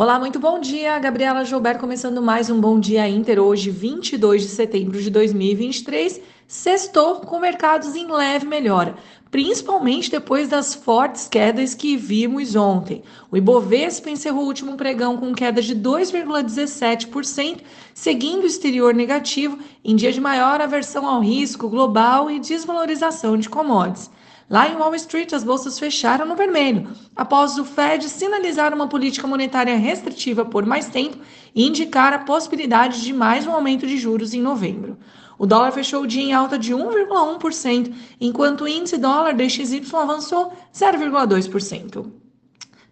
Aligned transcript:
Olá, 0.00 0.16
muito 0.16 0.38
bom 0.38 0.60
dia. 0.60 0.96
Gabriela 1.00 1.44
Gilberto 1.44 1.80
começando 1.80 2.22
mais 2.22 2.48
um 2.48 2.60
Bom 2.60 2.78
Dia 2.78 3.08
Inter, 3.08 3.40
hoje 3.40 3.68
22 3.68 4.42
de 4.42 4.48
setembro 4.48 5.02
de 5.02 5.10
2023. 5.10 6.20
Sextou 6.46 7.16
com 7.16 7.40
mercados 7.40 7.96
em 7.96 8.06
leve 8.06 8.46
melhora, 8.46 8.94
principalmente 9.28 10.08
depois 10.08 10.48
das 10.48 10.72
fortes 10.72 11.26
quedas 11.26 11.74
que 11.74 11.96
vimos 11.96 12.54
ontem. 12.54 13.02
O 13.28 13.36
Ibovespa 13.36 14.08
encerrou 14.08 14.44
o 14.44 14.46
último 14.46 14.76
pregão 14.76 15.16
com 15.16 15.34
queda 15.34 15.60
de 15.60 15.74
2,17%, 15.74 17.60
seguindo 17.92 18.44
o 18.44 18.46
exterior 18.46 18.94
negativo 18.94 19.58
em 19.84 19.96
dia 19.96 20.12
de 20.12 20.20
maior 20.20 20.60
aversão 20.60 21.08
ao 21.08 21.20
risco 21.20 21.68
global 21.68 22.30
e 22.30 22.38
desvalorização 22.38 23.36
de 23.36 23.48
commodities. 23.48 24.08
Lá 24.50 24.66
em 24.66 24.76
Wall 24.76 24.94
Street, 24.94 25.34
as 25.34 25.44
bolsas 25.44 25.78
fecharam 25.78 26.24
no 26.24 26.34
vermelho, 26.34 26.88
após 27.14 27.58
o 27.58 27.64
Fed 27.66 28.08
sinalizar 28.08 28.72
uma 28.72 28.88
política 28.88 29.26
monetária 29.26 29.76
restritiva 29.76 30.42
por 30.42 30.64
mais 30.64 30.88
tempo 30.88 31.18
e 31.54 31.66
indicar 31.66 32.14
a 32.14 32.20
possibilidade 32.20 33.02
de 33.02 33.12
mais 33.12 33.46
um 33.46 33.52
aumento 33.52 33.86
de 33.86 33.98
juros 33.98 34.32
em 34.32 34.40
novembro. 34.40 34.96
O 35.38 35.44
dólar 35.44 35.70
fechou 35.72 36.02
o 36.02 36.06
dia 36.06 36.22
em 36.22 36.32
alta 36.32 36.58
de 36.58 36.74
1,1%, 36.74 37.94
enquanto 38.18 38.62
o 38.62 38.68
índice 38.68 38.96
dólar 38.96 39.34
DXY 39.34 39.82
avançou 39.92 40.52
0,2%. 40.74 42.10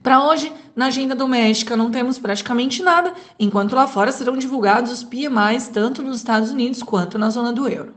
Para 0.02 0.24
hoje, 0.24 0.52
na 0.76 0.86
agenda 0.86 1.14
doméstica, 1.14 1.74
não 1.74 1.90
temos 1.90 2.18
praticamente 2.18 2.82
nada, 2.82 3.14
enquanto 3.40 3.74
lá 3.74 3.86
fora 3.86 4.12
serão 4.12 4.36
divulgados 4.36 4.92
os 4.92 5.02
PMIs 5.02 5.68
tanto 5.68 6.02
nos 6.02 6.18
Estados 6.18 6.50
Unidos 6.50 6.82
quanto 6.82 7.18
na 7.18 7.30
zona 7.30 7.50
do 7.50 7.66
euro. 7.66 7.94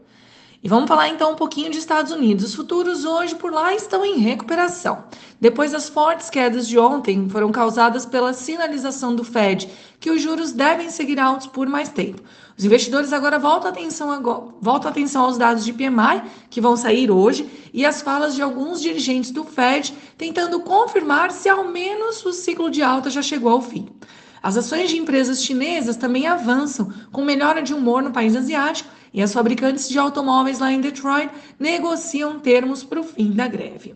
E 0.62 0.68
vamos 0.68 0.90
falar 0.90 1.08
então 1.08 1.32
um 1.32 1.36
pouquinho 1.36 1.72
de 1.72 1.78
Estados 1.78 2.12
Unidos. 2.12 2.44
Os 2.44 2.54
futuros 2.54 3.06
hoje 3.06 3.34
por 3.34 3.50
lá 3.50 3.74
estão 3.74 4.06
em 4.06 4.18
recuperação. 4.18 5.06
Depois 5.40 5.72
das 5.72 5.88
fortes 5.88 6.30
quedas 6.30 6.68
de 6.68 6.78
ontem, 6.78 7.30
foram 7.30 7.50
causadas 7.50 8.06
pela 8.06 8.34
sinalização 8.34 9.16
do 9.16 9.24
Fed 9.24 9.70
que 10.02 10.12
os 10.12 10.22
juros 10.22 10.52
devem 10.52 10.90
seguir 10.90 11.18
altos 11.18 11.48
por 11.48 11.66
mais 11.70 11.88
tempo. 11.88 12.22
Os 12.58 12.66
investidores 12.66 13.14
agora 13.14 13.40
voltam 13.40 13.70
atenção, 13.70 14.12
agora, 14.12 14.48
voltam 14.60 14.92
atenção 14.92 15.24
aos 15.24 15.38
dados 15.38 15.64
de 15.64 15.72
PMI 15.72 16.24
que 16.50 16.60
vão 16.60 16.76
sair 16.76 17.10
hoje 17.10 17.50
e 17.74 17.86
as 17.86 18.02
falas 18.02 18.36
de 18.36 18.42
alguns 18.42 18.82
dirigentes 18.82 19.32
do 19.32 19.46
Fed 19.46 19.94
tentando 20.18 20.60
confirmar 20.60 21.32
se 21.32 21.48
ao 21.48 21.70
menos 21.70 22.26
o 22.26 22.34
ciclo 22.34 22.70
de 22.70 22.84
alta 22.84 23.10
já 23.10 23.22
chegou 23.22 23.50
ao 23.50 23.62
fim. 23.62 23.88
As 24.44 24.58
ações 24.58 24.90
de 24.90 24.98
empresas 24.98 25.42
chinesas 25.42 25.96
também 25.96 26.28
avançam, 26.28 26.92
com 27.14 27.24
melhora 27.24 27.62
de 27.62 27.74
humor 27.74 28.02
no 28.02 28.12
país 28.12 28.36
asiático, 28.36 28.99
e 29.14 29.22
as 29.22 29.34
fabricantes 29.34 29.90
de 29.90 29.98
automóveis 29.98 30.60
lá 30.60 30.72
em 30.72 30.82
Detroit 30.82 31.32
negociam 31.60 32.40
termos 32.40 32.84
para 32.84 33.00
o 33.00 33.04
fim 33.04 33.32
da 33.32 33.48
greve. 33.48 33.96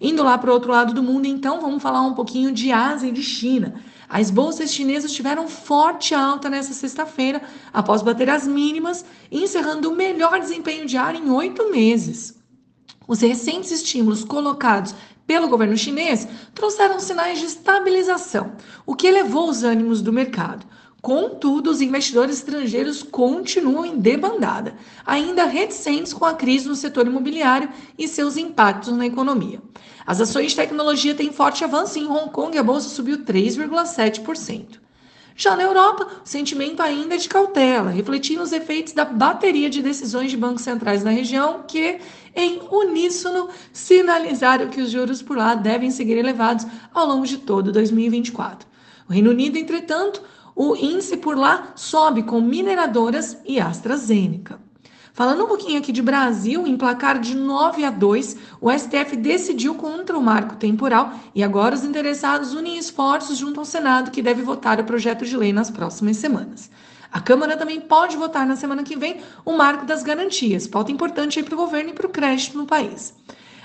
Indo 0.00 0.22
lá 0.22 0.36
para 0.36 0.50
o 0.50 0.52
outro 0.52 0.70
lado 0.70 0.92
do 0.92 1.02
mundo, 1.02 1.26
então, 1.26 1.60
vamos 1.60 1.82
falar 1.82 2.02
um 2.02 2.14
pouquinho 2.14 2.52
de 2.52 2.72
Ásia 2.72 3.08
e 3.08 3.12
de 3.12 3.22
China. 3.22 3.74
As 4.08 4.30
bolsas 4.30 4.72
chinesas 4.72 5.12
tiveram 5.12 5.48
forte 5.48 6.14
alta 6.14 6.50
nesta 6.50 6.74
sexta-feira, 6.74 7.42
após 7.72 8.02
bater 8.02 8.28
as 8.28 8.46
mínimas, 8.46 9.04
encerrando 9.30 9.90
o 9.90 9.96
melhor 9.96 10.38
desempenho 10.40 10.86
diário 10.86 11.20
em 11.20 11.30
oito 11.30 11.70
meses. 11.70 12.38
Os 13.06 13.20
recentes 13.20 13.70
estímulos 13.70 14.24
colocados 14.24 14.94
pelo 15.26 15.48
governo 15.48 15.76
chinês 15.76 16.28
trouxeram 16.54 17.00
sinais 17.00 17.38
de 17.38 17.46
estabilização, 17.46 18.52
o 18.84 18.94
que 18.94 19.06
elevou 19.06 19.48
os 19.48 19.62
ânimos 19.62 20.02
do 20.02 20.12
mercado. 20.12 20.66
Contudo, 21.04 21.70
os 21.70 21.82
investidores 21.82 22.38
estrangeiros 22.38 23.02
continuam 23.02 23.84
em 23.84 23.98
debandada, 23.98 24.74
ainda 25.04 25.44
reticentes 25.44 26.14
com 26.14 26.24
a 26.24 26.32
crise 26.32 26.66
no 26.66 26.74
setor 26.74 27.06
imobiliário 27.06 27.68
e 27.98 28.08
seus 28.08 28.38
impactos 28.38 28.96
na 28.96 29.04
economia. 29.04 29.60
As 30.06 30.18
ações 30.18 30.52
de 30.52 30.56
tecnologia 30.56 31.14
têm 31.14 31.30
forte 31.30 31.62
avanço 31.62 31.98
em 31.98 32.06
Hong 32.06 32.30
Kong 32.30 32.56
e 32.56 32.58
a 32.58 32.62
bolsa 32.62 32.88
subiu 32.88 33.18
3,7%. 33.18 34.80
Já 35.36 35.54
na 35.54 35.64
Europa, 35.64 36.06
o 36.24 36.26
sentimento 36.26 36.80
ainda 36.80 37.16
é 37.16 37.18
de 37.18 37.28
cautela, 37.28 37.90
refletindo 37.90 38.42
os 38.42 38.50
efeitos 38.50 38.94
da 38.94 39.04
bateria 39.04 39.68
de 39.68 39.82
decisões 39.82 40.30
de 40.30 40.38
bancos 40.38 40.62
centrais 40.62 41.04
na 41.04 41.10
região 41.10 41.64
que, 41.68 41.98
em 42.34 42.62
uníssono, 42.70 43.50
sinalizaram 43.74 44.70
que 44.70 44.80
os 44.80 44.90
juros 44.90 45.20
por 45.20 45.36
lá 45.36 45.54
devem 45.54 45.90
seguir 45.90 46.16
elevados 46.16 46.66
ao 46.94 47.06
longo 47.06 47.26
de 47.26 47.36
todo 47.36 47.70
2024. 47.72 48.66
O 49.06 49.12
Reino 49.12 49.28
Unido, 49.32 49.58
entretanto, 49.58 50.22
o 50.54 50.76
índice 50.76 51.16
por 51.16 51.36
lá 51.36 51.72
sobe 51.74 52.22
com 52.22 52.40
mineradoras 52.40 53.36
e 53.44 53.60
AstraZeneca. 53.60 54.58
Falando 55.12 55.44
um 55.44 55.46
pouquinho 55.46 55.78
aqui 55.78 55.92
de 55.92 56.02
Brasil, 56.02 56.66
em 56.66 56.76
placar 56.76 57.20
de 57.20 57.36
9 57.36 57.84
a 57.84 57.90
2, 57.90 58.36
o 58.60 58.68
STF 58.70 59.16
decidiu 59.16 59.76
contra 59.76 60.18
o 60.18 60.22
marco 60.22 60.56
temporal 60.56 61.12
e 61.32 61.42
agora 61.42 61.76
os 61.76 61.84
interessados 61.84 62.52
unem 62.52 62.76
esforços 62.76 63.38
junto 63.38 63.60
ao 63.60 63.64
Senado, 63.64 64.10
que 64.10 64.20
deve 64.20 64.42
votar 64.42 64.80
o 64.80 64.84
projeto 64.84 65.24
de 65.24 65.36
lei 65.36 65.52
nas 65.52 65.70
próximas 65.70 66.16
semanas. 66.16 66.68
A 67.12 67.20
Câmara 67.20 67.56
também 67.56 67.80
pode 67.80 68.16
votar 68.16 68.44
na 68.44 68.56
semana 68.56 68.82
que 68.82 68.96
vem 68.96 69.20
o 69.44 69.52
marco 69.52 69.86
das 69.86 70.02
garantias, 70.02 70.66
pauta 70.66 70.90
importante 70.90 71.40
para 71.44 71.54
o 71.54 71.58
governo 71.58 71.90
e 71.90 71.92
para 71.92 72.08
o 72.08 72.10
crédito 72.10 72.58
no 72.58 72.66
país. 72.66 73.14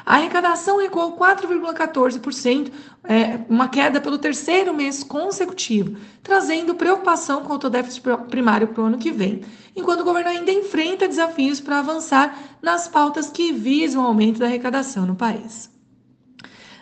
A 0.09 0.15
arrecadação 0.15 0.79
recuou 0.79 1.15
4,14%, 1.15 2.71
é, 3.03 3.41
uma 3.47 3.69
queda 3.69 4.01
pelo 4.01 4.17
terceiro 4.17 4.73
mês 4.73 5.03
consecutivo, 5.03 5.97
trazendo 6.23 6.73
preocupação 6.73 7.43
quanto 7.43 7.67
ao 7.67 7.69
déficit 7.69 8.01
primário 8.27 8.69
para 8.69 8.81
o 8.81 8.87
ano 8.87 8.97
que 8.97 9.11
vem, 9.11 9.41
enquanto 9.75 9.99
o 9.99 10.03
governo 10.03 10.31
ainda 10.31 10.51
enfrenta 10.51 11.07
desafios 11.07 11.59
para 11.59 11.77
avançar 11.77 12.35
nas 12.59 12.87
pautas 12.87 13.29
que 13.29 13.53
visam 13.53 14.01
o 14.01 14.07
aumento 14.07 14.39
da 14.39 14.47
arrecadação 14.47 15.05
no 15.05 15.15
país. 15.15 15.69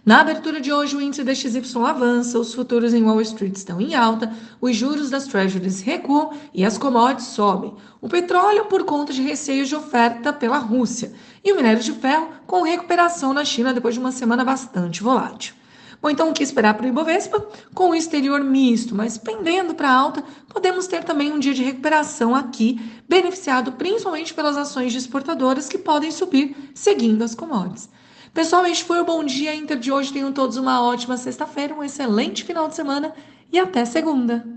Na 0.07 0.21
abertura 0.21 0.61
de 0.61 0.71
hoje, 0.71 0.95
o 0.95 1.01
índice 1.01 1.21
DXY 1.21 1.79
avança, 1.85 2.39
os 2.39 2.53
futuros 2.53 2.93
em 2.93 3.03
Wall 3.03 3.19
Street 3.19 3.57
estão 3.57 3.81
em 3.81 3.93
alta, 3.93 4.31
os 4.61 4.73
juros 4.73 5.09
das 5.09 5.27
treasuries 5.27 5.81
recuam 5.81 6.31
e 6.53 6.63
as 6.63 6.77
commodities 6.77 7.27
sobem. 7.27 7.73
O 7.99 8.07
petróleo 8.07 8.63
por 8.67 8.85
conta 8.85 9.11
de 9.11 9.21
receios 9.21 9.67
de 9.67 9.75
oferta 9.75 10.31
pela 10.31 10.59
Rússia 10.59 11.11
e 11.43 11.51
o 11.51 11.57
minério 11.57 11.83
de 11.83 11.91
ferro 11.91 12.29
com 12.45 12.61
recuperação 12.61 13.33
na 13.33 13.43
China 13.43 13.73
depois 13.73 13.95
de 13.95 13.99
uma 13.99 14.13
semana 14.13 14.45
bastante 14.45 15.03
volátil. 15.03 15.53
Bom, 16.01 16.09
então 16.09 16.29
o 16.29 16.33
que 16.33 16.41
esperar 16.41 16.75
para 16.75 16.85
o 16.85 16.89
Ibovespa? 16.89 17.45
Com 17.73 17.89
o 17.89 17.95
exterior 17.95 18.41
misto, 18.41 18.95
mas 18.95 19.17
pendendo 19.17 19.75
para 19.75 19.91
alta, 19.91 20.23
podemos 20.47 20.87
ter 20.87 21.03
também 21.03 21.33
um 21.33 21.39
dia 21.39 21.53
de 21.53 21.65
recuperação 21.65 22.33
aqui, 22.33 22.79
beneficiado 23.09 23.73
principalmente 23.73 24.33
pelas 24.33 24.55
ações 24.55 24.93
de 24.93 24.99
exportadoras 24.99 25.67
que 25.67 25.77
podem 25.77 26.11
subir 26.11 26.55
seguindo 26.73 27.23
as 27.23 27.35
commodities. 27.35 27.89
Pessoal, 28.33 28.65
este 28.65 28.85
foi 28.85 28.99
o 28.99 29.05
Bom 29.05 29.23
Dia 29.23 29.53
Inter 29.53 29.77
de 29.77 29.91
hoje. 29.91 30.13
Tenham 30.13 30.31
todos 30.31 30.55
uma 30.55 30.81
ótima 30.81 31.17
sexta-feira, 31.17 31.73
um 31.73 31.83
excelente 31.83 32.43
final 32.43 32.67
de 32.67 32.75
semana 32.75 33.13
e 33.51 33.59
até 33.59 33.83
segunda. 33.83 34.47